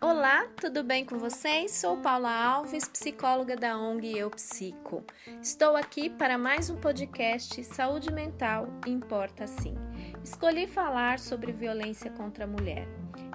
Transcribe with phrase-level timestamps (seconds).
[0.00, 1.70] Olá, tudo bem com vocês?
[1.70, 5.04] Sou Paula Alves, psicóloga da ONG Eu Psico.
[5.40, 9.76] Estou aqui para mais um podcast Saúde Mental Importa Sim.
[10.24, 12.88] Escolhi falar sobre violência contra a mulher.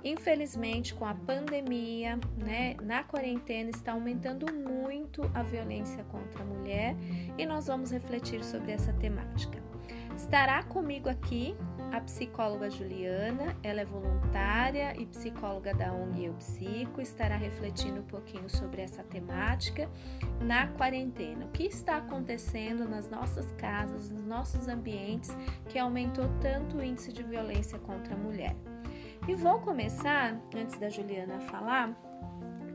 [0.04, 6.98] Infelizmente, com a pandemia, né, na quarentena está aumentando muito a violência contra a mulher
[7.38, 9.69] e nós vamos refletir sobre essa temática.
[10.20, 11.56] Estará comigo aqui
[11.94, 18.06] a psicóloga Juliana, ela é voluntária e psicóloga da ONG Eu Psico, estará refletindo um
[18.06, 19.90] pouquinho sobre essa temática
[20.42, 21.46] na quarentena.
[21.46, 25.36] O que está acontecendo nas nossas casas, nos nossos ambientes
[25.70, 28.58] que aumentou tanto o índice de violência contra a mulher?
[29.26, 31.98] E vou começar, antes da Juliana falar,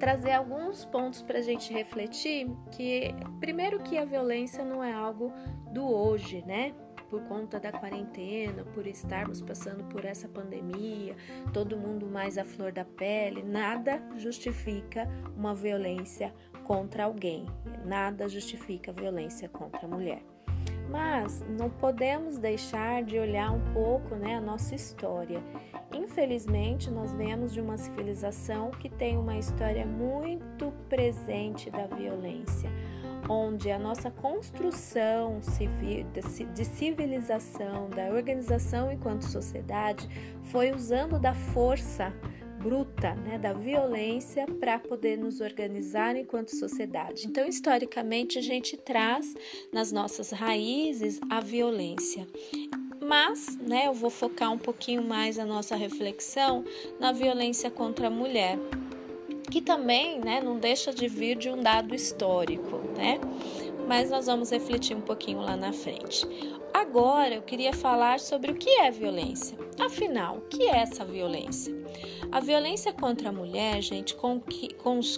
[0.01, 5.31] trazer alguns pontos para a gente refletir que primeiro que a violência não é algo
[5.71, 6.75] do hoje, né?
[7.15, 11.15] Por conta da quarentena, por estarmos passando por essa pandemia,
[11.53, 16.35] todo mundo mais à flor da pele, nada justifica uma violência
[16.65, 17.47] contra alguém,
[17.85, 20.23] nada justifica violência contra a mulher.
[20.91, 25.41] Mas não podemos deixar de olhar um pouco né, a nossa história.
[25.95, 32.69] Infelizmente, nós vemos de uma civilização que tem uma história muito presente da violência
[33.29, 35.41] onde a nossa construção
[36.55, 40.09] de civilização, da organização enquanto sociedade,
[40.45, 42.13] foi usando da força
[42.65, 47.27] bruta, né, da violência para poder nos organizar enquanto sociedade.
[47.27, 49.35] Então, historicamente, a gente traz
[49.71, 52.27] nas nossas raízes a violência.
[53.03, 56.65] Mas, né, eu vou focar um pouquinho mais a nossa reflexão
[56.99, 58.59] na violência contra a mulher
[59.51, 63.21] que também né, não deixa de vir de um dado histórico, né?
[63.87, 66.27] Mas nós vamos refletir um pouquinho lá na frente.
[66.73, 69.57] Agora eu queria falar sobre o que é violência.
[69.79, 71.84] Afinal, o que é essa violência?
[72.31, 74.17] A violência contra a mulher, gente,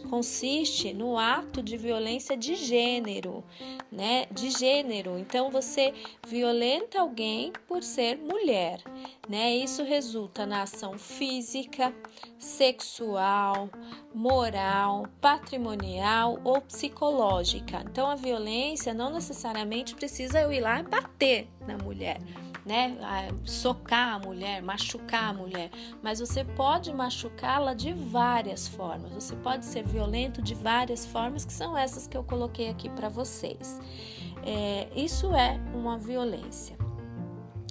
[0.09, 3.43] consiste no ato de violência de gênero,
[3.91, 4.27] né?
[4.31, 5.19] De gênero.
[5.19, 5.95] Então você
[6.27, 8.81] violenta alguém por ser mulher,
[9.29, 9.57] né?
[9.57, 11.95] Isso resulta na ação física,
[12.39, 13.71] sexual,
[14.15, 17.83] moral, patrimonial ou psicológica.
[17.91, 22.21] Então a violência não necessariamente precisa eu ir lá e bater na mulher
[22.67, 22.99] né,
[23.45, 25.71] socar a mulher, machucar a mulher,
[26.03, 29.13] mas você pode machucá-la de várias formas.
[29.13, 33.09] Você pode ser violento de várias formas, que são essas que eu coloquei aqui para
[33.09, 33.81] vocês.
[34.43, 36.77] É, isso é uma violência.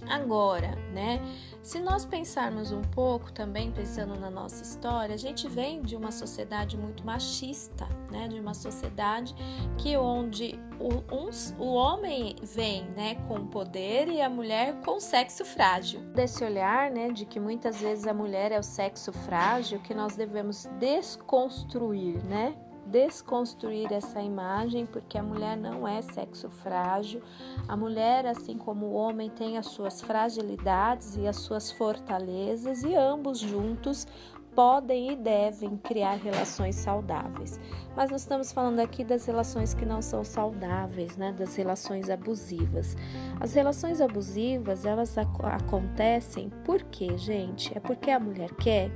[0.09, 1.19] Agora, né?
[1.61, 6.11] Se nós pensarmos um pouco também, pensando na nossa história, a gente vem de uma
[6.11, 8.27] sociedade muito machista, né?
[8.27, 9.35] De uma sociedade
[9.77, 16.01] que onde o, o homem vem, né, com poder e a mulher com sexo frágil.
[16.13, 20.15] Desse olhar, né, de que muitas vezes a mulher é o sexo frágil, que nós
[20.15, 22.55] devemos desconstruir, né?
[22.85, 27.21] Desconstruir essa imagem, porque a mulher não é sexo frágil.
[27.67, 32.95] A mulher, assim como o homem, tem as suas fragilidades e as suas fortalezas, e
[32.95, 34.07] ambos juntos
[34.55, 37.59] podem e devem criar relações saudáveis.
[37.95, 41.33] Mas nós estamos falando aqui das relações que não são saudáveis, né?
[41.33, 42.95] Das relações abusivas.
[43.39, 47.75] As relações abusivas, elas ac acontecem por quê, gente?
[47.75, 48.89] É porque a mulher quer.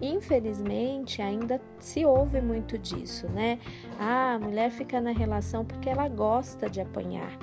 [0.00, 3.58] Infelizmente, ainda se ouve muito disso, né?
[4.00, 7.38] Ah, a mulher fica na relação porque ela gosta de apanhar.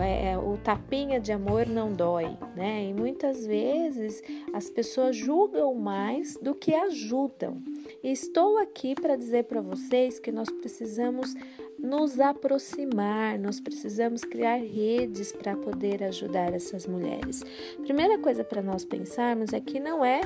[0.00, 2.84] É, o tapinha de amor não dói, né?
[2.84, 7.62] E muitas vezes as pessoas julgam mais do que ajudam.
[8.02, 11.34] E estou aqui para dizer para vocês que nós precisamos
[11.84, 17.44] nos aproximar, nós precisamos criar redes para poder ajudar essas mulheres.
[17.82, 20.22] Primeira coisa para nós pensarmos é que não é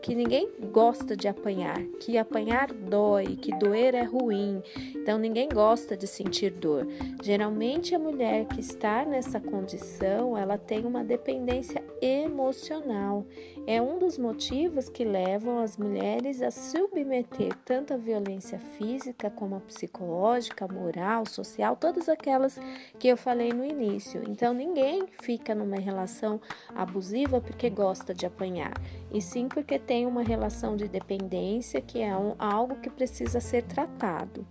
[0.00, 4.62] que ninguém gosta de apanhar, que apanhar dói, que doer é ruim.
[4.96, 6.86] Então ninguém gosta de sentir dor.
[7.22, 13.24] Geralmente a mulher que está nessa condição, ela tem uma dependência emocional.
[13.64, 19.54] É um dos motivos que levam as mulheres a submeter tanto a violência física como
[19.54, 22.58] a psicológica, moral, social, todas aquelas
[22.98, 24.20] que eu falei no início.
[24.28, 26.40] Então ninguém fica numa relação
[26.74, 28.74] abusiva porque gosta de apanhar,
[29.12, 33.62] e sim porque tem uma relação de dependência que é um, algo que precisa ser
[33.62, 34.44] tratado.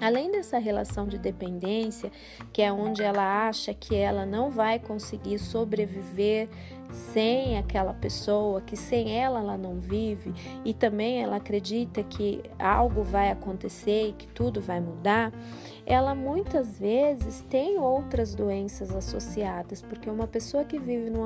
[0.00, 2.12] Além dessa relação de dependência,
[2.52, 6.48] que é onde ela acha que ela não vai conseguir sobreviver
[6.92, 10.32] sem aquela pessoa, que sem ela ela não vive,
[10.64, 15.32] e também ela acredita que algo vai acontecer e que tudo vai mudar,
[15.86, 21.22] ela muitas vezes tem outras doenças associadas, porque uma pessoa que vive num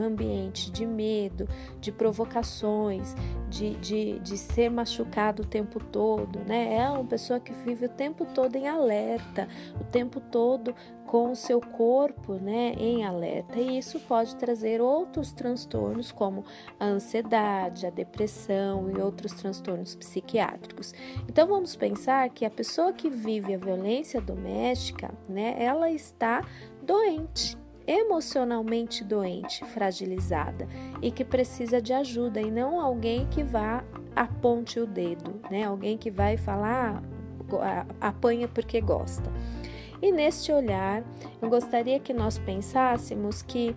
[0.00, 1.48] ambiente de medo,
[1.80, 3.16] de provocações,
[3.50, 6.76] de, de, de ser machucado o tempo todo, né?
[6.76, 9.48] É uma pessoa que vive o tempo todo em alerta,
[9.80, 10.72] o tempo todo
[11.06, 16.44] com o seu corpo né, em alerta, e isso pode trazer outros transtornos, como
[16.78, 20.92] a ansiedade, a depressão e outros transtornos psiquiátricos.
[21.28, 26.44] Então vamos pensar que a pessoa que vive a violência doméstica, né, ela está
[26.82, 27.56] doente
[27.86, 30.66] emocionalmente doente, fragilizada
[31.02, 33.84] e que precisa de ajuda e não alguém que vá
[34.16, 35.64] aponte o dedo, né?
[35.64, 37.02] Alguém que vai falar
[37.60, 39.30] ah, apanha porque gosta.
[40.04, 41.02] E neste olhar,
[41.40, 43.74] eu gostaria que nós pensássemos que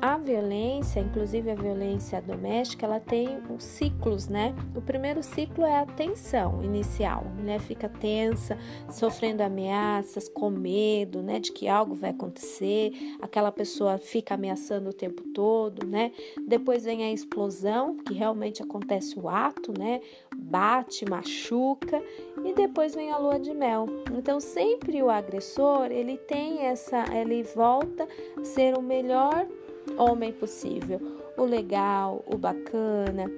[0.00, 4.54] a violência, inclusive a violência doméstica, ela tem os ciclos, né?
[4.76, 7.58] O primeiro ciclo é a tensão inicial, né?
[7.58, 8.56] Fica tensa,
[8.88, 11.40] sofrendo ameaças, com medo, né?
[11.40, 16.12] De que algo vai acontecer, aquela pessoa fica ameaçando o tempo todo, né?
[16.46, 20.00] Depois vem a explosão, que realmente acontece o ato, né?
[20.36, 22.00] Bate, machuca,
[22.44, 23.86] e depois vem a lua de mel.
[24.16, 28.06] Então, sempre o agressor, ele tem essa, ele volta
[28.36, 29.46] a ser o melhor
[29.96, 31.00] homem possível,
[31.36, 33.30] o legal, o bacana,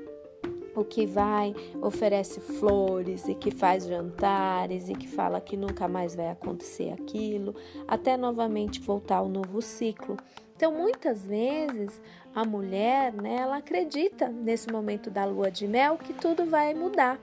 [0.75, 6.14] o que vai, oferece flores e que faz jantares e que fala que nunca mais
[6.14, 7.55] vai acontecer aquilo,
[7.87, 10.17] até novamente voltar ao novo ciclo.
[10.56, 12.00] Então, muitas vezes
[12.35, 17.19] a mulher, né, ela acredita nesse momento da lua de mel que tudo vai mudar.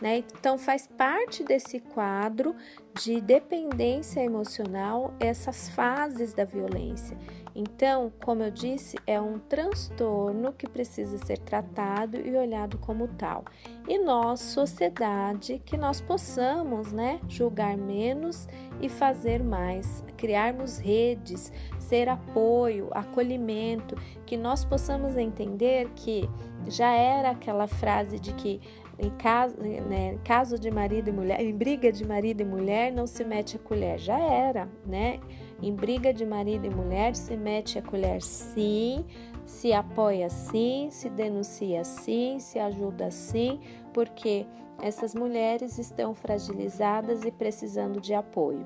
[0.00, 0.24] Né?
[0.38, 2.54] Então, faz parte desse quadro
[2.94, 7.16] de dependência emocional essas fases da violência.
[7.60, 13.44] Então, como eu disse, é um transtorno que precisa ser tratado e olhado como tal.
[13.88, 18.46] E nós, sociedade, que nós possamos, né, julgar menos
[18.80, 26.30] e fazer mais, criarmos redes, ser apoio, acolhimento, que nós possamos entender que
[26.68, 28.60] já era aquela frase de que
[29.00, 33.06] em caso, né, caso de marido e mulher, em briga de marido e mulher, não
[33.06, 33.98] se mete a colher.
[33.98, 35.20] Já era, né?
[35.60, 39.04] Em briga de marido e mulher, se mete a colher sim,
[39.44, 43.60] se apoia sim, se denuncia sim, se ajuda sim,
[43.92, 44.46] porque
[44.80, 48.64] essas mulheres estão fragilizadas e precisando de apoio.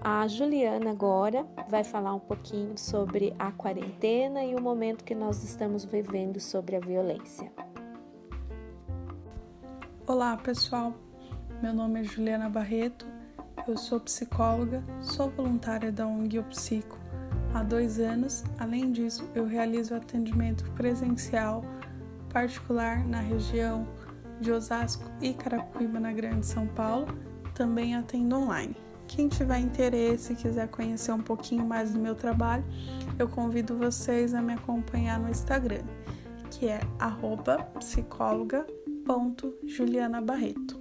[0.00, 5.44] A Juliana agora vai falar um pouquinho sobre a quarentena e o momento que nós
[5.44, 7.52] estamos vivendo sobre a violência.
[10.06, 10.94] Olá, pessoal.
[11.62, 13.17] Meu nome é Juliana Barreto.
[13.66, 16.98] Eu sou psicóloga, sou voluntária da ONG Psico
[17.52, 18.44] há dois anos.
[18.58, 21.64] Além disso, eu realizo atendimento presencial
[22.32, 23.86] particular na região
[24.40, 27.06] de Osasco e Carapicuíba, na Grande São Paulo.
[27.54, 28.76] Também atendo online.
[29.06, 32.64] Quem tiver interesse e quiser conhecer um pouquinho mais do meu trabalho,
[33.18, 35.82] eu convido vocês a me acompanhar no Instagram,
[36.50, 36.80] que é
[37.78, 38.78] psicóloga.com
[39.64, 40.78] Juliana Barreto.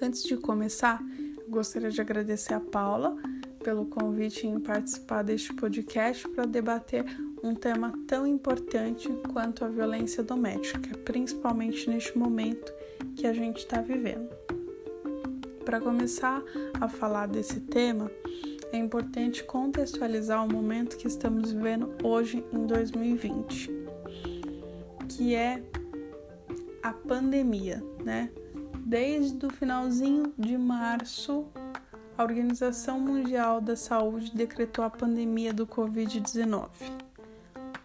[0.00, 1.02] Antes de começar,
[1.48, 3.16] gostaria de agradecer a Paula
[3.62, 7.04] pelo convite em participar deste podcast para debater
[7.42, 12.72] um tema tão importante quanto a violência doméstica, principalmente neste momento
[13.16, 14.28] que a gente está vivendo.
[15.64, 16.42] Para começar
[16.80, 18.10] a falar desse tema,
[18.72, 23.70] é importante contextualizar o momento que estamos vivendo hoje em 2020,
[25.08, 25.62] que é
[26.82, 28.30] a pandemia, né?
[28.88, 31.46] Desde o finalzinho de março,
[32.16, 36.68] a Organização Mundial da Saúde decretou a pandemia do Covid-19,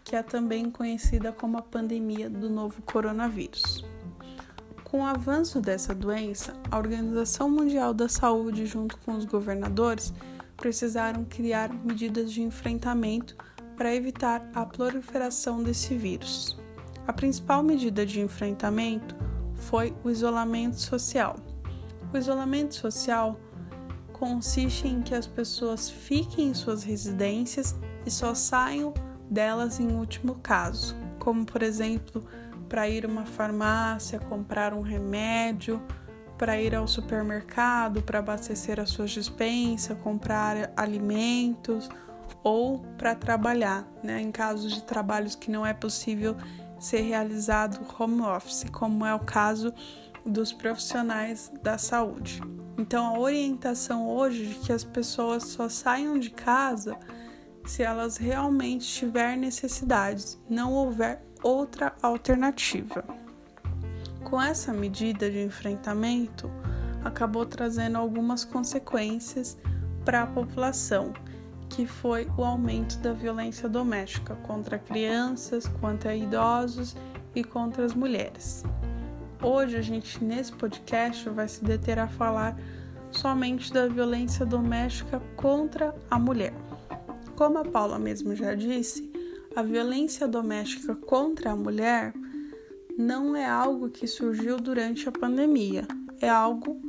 [0.03, 3.83] que é também conhecida como a pandemia do novo coronavírus.
[4.83, 10.13] Com o avanço dessa doença, a Organização Mundial da Saúde, junto com os governadores,
[10.55, 13.35] precisaram criar medidas de enfrentamento
[13.75, 16.55] para evitar a proliferação desse vírus.
[17.07, 19.30] A principal medida de enfrentamento
[19.61, 21.35] foi o isolamento social.
[22.13, 23.39] O isolamento social
[24.11, 27.75] consiste em que as pessoas fiquem em suas residências
[28.05, 28.93] e só saiam
[29.29, 32.23] delas em último caso, como por exemplo,
[32.67, 35.81] para ir a uma farmácia, comprar um remédio,
[36.37, 41.87] para ir ao supermercado, para abastecer as suas dispensas, comprar alimentos
[42.43, 44.19] ou para trabalhar, né?
[44.21, 46.35] Em casos de trabalhos que não é possível
[46.81, 49.73] ser realizado home office, como é o caso
[50.25, 52.41] dos profissionais da saúde.
[52.77, 56.97] Então a orientação hoje de que as pessoas só saiam de casa
[57.65, 63.03] se elas realmente tiverem necessidades, não houver outra alternativa.
[64.23, 66.49] Com essa medida de enfrentamento,
[67.03, 69.57] acabou trazendo algumas consequências
[70.03, 71.13] para a população,
[71.75, 76.95] que foi o aumento da violência doméstica contra crianças, contra idosos
[77.33, 78.63] e contra as mulheres.
[79.41, 82.57] Hoje a gente nesse podcast vai se deter a falar
[83.09, 86.53] somente da violência doméstica contra a mulher.
[87.35, 89.09] Como a Paula mesmo já disse,
[89.55, 92.13] a violência doméstica contra a mulher
[92.97, 95.87] não é algo que surgiu durante a pandemia,
[96.19, 96.79] é algo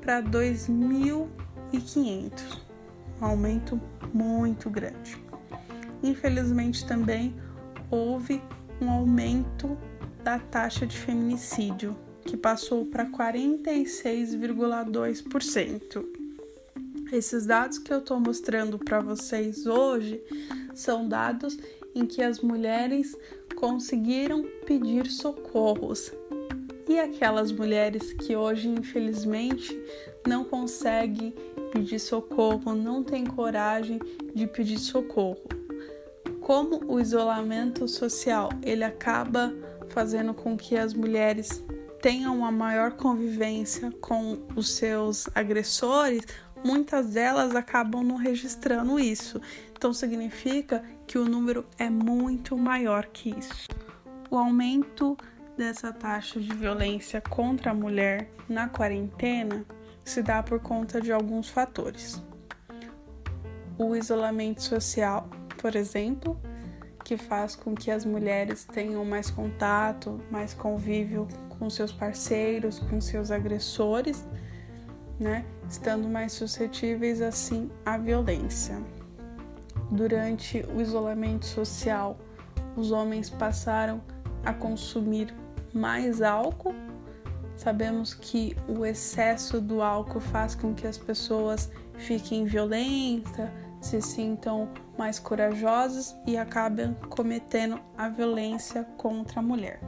[0.00, 2.60] para 2.500,
[3.20, 3.80] um aumento
[4.12, 5.16] muito grande.
[6.02, 7.36] Infelizmente também
[7.90, 8.42] houve
[8.80, 9.78] um aumento
[10.22, 16.06] da taxa de feminicídio, que passou para 46,2%.
[17.12, 20.22] Esses dados que eu estou mostrando para vocês hoje
[20.74, 21.58] são dados
[21.94, 23.14] em que as mulheres
[23.56, 26.12] conseguiram pedir socorros.
[26.88, 29.78] E aquelas mulheres que hoje, infelizmente,
[30.26, 31.34] não conseguem
[31.72, 33.98] pedir socorro, não têm coragem
[34.34, 35.42] de pedir socorro.
[36.40, 39.52] Como o isolamento social ele acaba
[39.90, 41.64] fazendo com que as mulheres
[42.00, 46.26] tenham uma maior convivência com os seus agressores,
[46.64, 49.40] muitas delas acabam não registrando isso.
[49.72, 53.68] Então significa que o número é muito maior que isso.
[54.30, 55.16] O aumento
[55.56, 59.64] dessa taxa de violência contra a mulher na quarentena
[60.04, 62.22] se dá por conta de alguns fatores.
[63.78, 66.40] O isolamento social, por exemplo,
[67.04, 71.26] que faz com que as mulheres tenham mais contato, mais convívio
[71.58, 74.26] com seus parceiros, com seus agressores,
[75.18, 75.44] né?
[75.68, 78.82] Estando mais suscetíveis assim à violência.
[79.90, 82.18] Durante o isolamento social,
[82.76, 84.02] os homens passaram
[84.44, 85.34] a consumir
[85.72, 86.74] mais álcool.
[87.56, 94.68] Sabemos que o excesso do álcool faz com que as pessoas fiquem violentas, se sintam
[94.96, 99.80] mais corajosas e acabam cometendo a violência contra a mulher.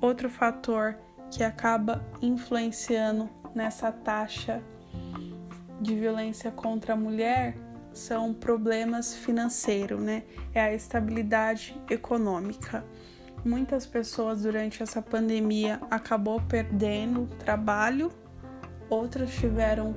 [0.00, 0.96] Outro fator
[1.30, 4.62] que acaba influenciando nessa taxa
[5.80, 7.56] de violência contra a mulher
[7.92, 10.24] são problemas financeiros, né?
[10.52, 12.84] É a estabilidade econômica.
[13.44, 18.10] Muitas pessoas durante essa pandemia acabou perdendo trabalho,
[18.88, 19.94] outras tiveram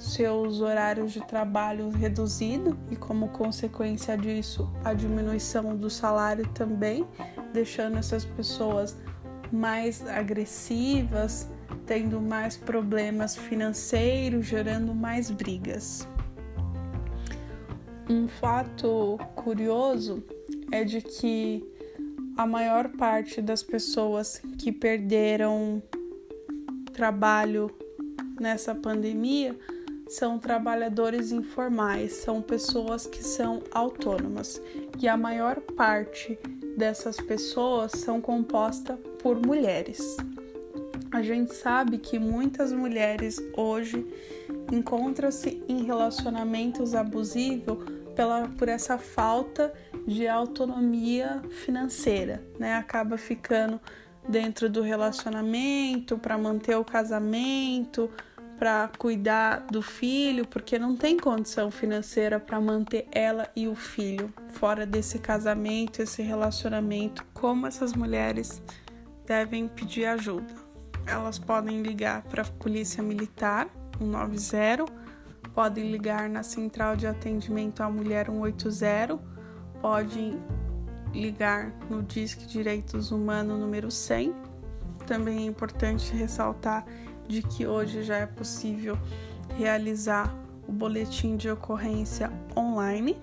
[0.00, 7.06] seus horários de trabalho reduzidos e, como consequência disso, a diminuição do salário também,
[7.52, 8.96] deixando essas pessoas
[9.52, 11.48] mais agressivas,
[11.86, 16.08] tendo mais problemas financeiros, gerando mais brigas.
[18.08, 20.24] Um fato curioso
[20.72, 21.62] é de que
[22.38, 25.82] a maior parte das pessoas que perderam
[26.92, 27.70] trabalho
[28.40, 29.56] nessa pandemia
[30.10, 34.60] são trabalhadores informais, são pessoas que são autônomas
[34.98, 36.36] e a maior parte
[36.76, 40.16] dessas pessoas são compostas por mulheres.
[41.12, 44.04] A gente sabe que muitas mulheres hoje
[44.72, 47.78] encontram-se em relacionamentos abusivos
[48.16, 49.72] pela, por essa falta
[50.08, 52.74] de autonomia financeira, né?
[52.74, 53.80] Acaba ficando
[54.28, 58.10] dentro do relacionamento para manter o casamento,
[58.60, 64.30] para cuidar do filho, porque não tem condição financeira para manter ela e o filho
[64.50, 67.24] fora desse casamento, esse relacionamento.
[67.32, 68.62] Como essas mulheres
[69.24, 70.54] devem pedir ajuda?
[71.06, 73.66] Elas podem ligar para a Polícia Militar
[73.98, 74.84] 190,
[75.54, 79.18] podem ligar na Central de Atendimento à Mulher 180,
[79.80, 80.38] podem
[81.14, 84.34] ligar no Disque Direitos Humanos número 100.
[85.06, 86.84] Também é importante ressaltar
[87.30, 88.98] de que hoje já é possível
[89.56, 90.34] realizar
[90.66, 93.16] o boletim de ocorrência online.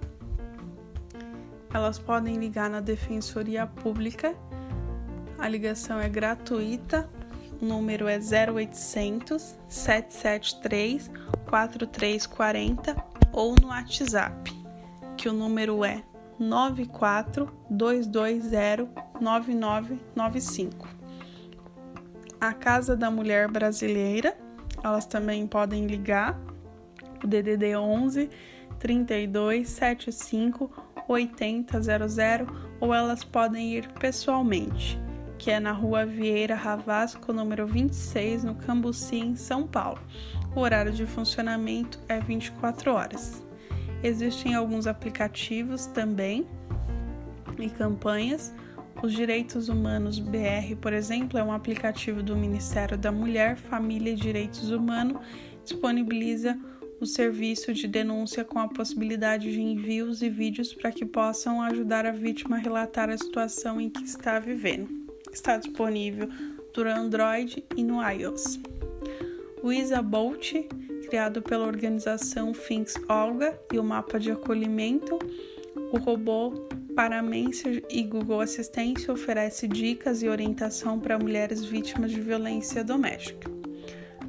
[1.73, 4.33] Elas podem ligar na Defensoria Pública.
[5.37, 7.09] A ligação é gratuita.
[7.61, 11.11] O número é 0800 773
[11.49, 12.95] 4340
[13.33, 14.53] ou no WhatsApp,
[15.17, 16.03] que o número é
[16.39, 18.87] 94 220
[19.19, 20.97] 9995
[22.39, 24.35] a Casa da Mulher Brasileira.
[24.83, 26.39] Elas também podem ligar
[27.23, 28.29] o DDD 11
[28.79, 30.71] 32 75
[31.07, 32.47] 8000
[32.79, 34.99] ou elas podem ir pessoalmente,
[35.37, 39.99] que é na Rua Vieira Ravasco, número 26, no Cambuci, em São Paulo.
[40.55, 43.43] O horário de funcionamento é 24 horas.
[44.03, 46.45] Existem alguns aplicativos também
[47.57, 48.53] e campanhas
[49.01, 54.15] os Direitos Humanos BR, por exemplo, é um aplicativo do Ministério da Mulher, Família e
[54.15, 55.21] Direitos Humanos,
[55.63, 56.57] disponibiliza
[56.99, 62.05] o serviço de denúncia com a possibilidade de envios e vídeos para que possam ajudar
[62.05, 64.89] a vítima a relatar a situação em que está vivendo.
[65.31, 66.27] Está disponível
[66.73, 68.59] do Android e no iOS.
[69.61, 70.53] O Isa Bolt,
[71.07, 75.19] criado pela organização Things Olga e o mapa de acolhimento,
[75.91, 82.19] o robô para Messenger e Google Assistente oferece dicas e orientação para mulheres vítimas de
[82.19, 83.51] violência doméstica.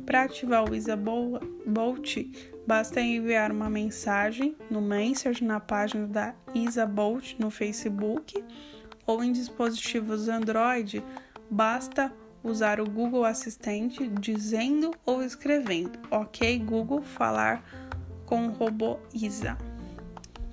[0.05, 2.19] Para ativar o Isa Bolt,
[2.67, 8.45] basta enviar uma mensagem no Messenger na página da Isa Bolt no Facebook
[9.07, 11.03] ou em dispositivos Android,
[11.51, 12.13] basta
[12.45, 17.65] usar o Google Assistente dizendo ou escrevendo OK Google falar
[18.27, 19.57] com o robô Isa.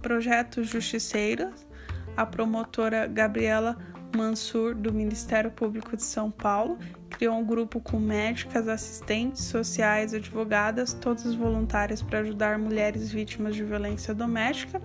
[0.02, 1.66] Projeto Justiceiras
[2.16, 3.78] a promotora Gabriela
[4.16, 6.78] Mansur, do Ministério Público de São Paulo,
[7.10, 13.64] criou um grupo com médicas, assistentes sociais, advogadas, todas voluntárias para ajudar mulheres vítimas de
[13.64, 14.82] violência doméstica.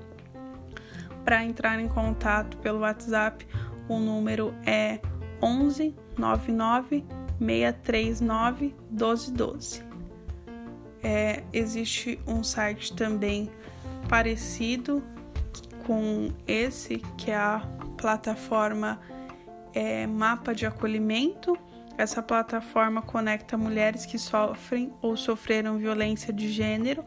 [1.25, 3.47] Para entrar em contato pelo WhatsApp,
[3.89, 5.01] o número é
[5.43, 7.05] 11 99
[7.39, 9.83] 639 1212.
[11.03, 13.51] É, existe um site também
[14.09, 15.03] parecido
[15.87, 17.63] com esse, que é a
[17.97, 19.01] plataforma
[19.75, 21.57] é, Mapa de Acolhimento.
[21.97, 27.05] Essa plataforma conecta mulheres que sofrem ou sofreram violência de gênero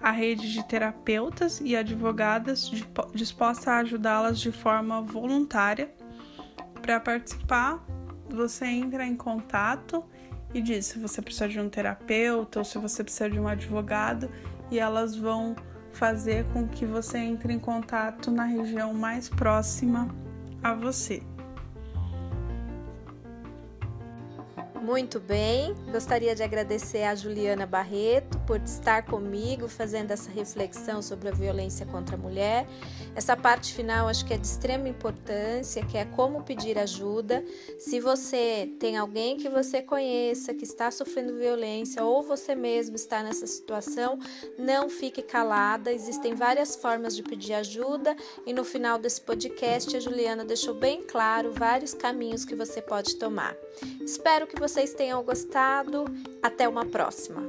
[0.00, 2.70] à rede de terapeutas e advogadas
[3.14, 5.90] disposta a ajudá-las de forma voluntária.
[6.80, 7.84] Para participar,
[8.28, 10.04] você entra em contato
[10.54, 14.30] e diz se você precisa de um terapeuta ou se você precisa de um advogado
[14.70, 15.56] e elas vão
[15.98, 20.08] fazer com que você entre em contato na região mais próxima
[20.62, 21.22] a você.
[24.88, 31.28] Muito bem, gostaria de agradecer a Juliana Barreto por estar comigo fazendo essa reflexão sobre
[31.28, 32.66] a violência contra a mulher.
[33.14, 37.44] Essa parte final acho que é de extrema importância, que é como pedir ajuda.
[37.78, 43.22] Se você tem alguém que você conheça que está sofrendo violência ou você mesmo está
[43.22, 44.18] nessa situação,
[44.58, 45.92] não fique calada.
[45.92, 51.02] Existem várias formas de pedir ajuda e no final desse podcast a Juliana deixou bem
[51.02, 53.54] claro vários caminhos que você pode tomar.
[54.00, 56.04] Espero que você vocês tenham gostado.
[56.40, 57.42] Até uma próxima!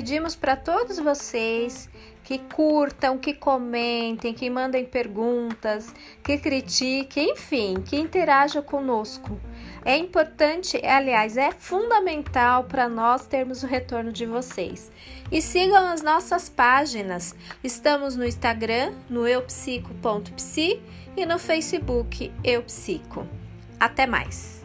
[0.00, 1.90] pedimos para todos vocês
[2.24, 9.38] que curtam, que comentem, que mandem perguntas, que critiquem, enfim, que interajam conosco.
[9.84, 14.90] É importante, aliás, é fundamental para nós termos o retorno de vocês.
[15.32, 17.34] E sigam as nossas páginas.
[17.64, 20.80] Estamos no Instagram, no eupsico.psi
[21.16, 23.26] e no Facebook Eupsico.
[23.78, 24.59] Até mais!